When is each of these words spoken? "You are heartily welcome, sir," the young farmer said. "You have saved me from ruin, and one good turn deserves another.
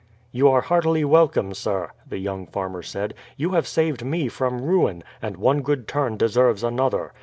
"You 0.31 0.49
are 0.49 0.61
heartily 0.61 1.05
welcome, 1.05 1.53
sir," 1.53 1.91
the 2.09 2.17
young 2.17 2.47
farmer 2.47 2.81
said. 2.81 3.13
"You 3.37 3.51
have 3.51 3.67
saved 3.67 4.03
me 4.03 4.29
from 4.29 4.59
ruin, 4.65 5.03
and 5.21 5.37
one 5.37 5.61
good 5.61 5.87
turn 5.87 6.17
deserves 6.17 6.63
another. 6.63 7.13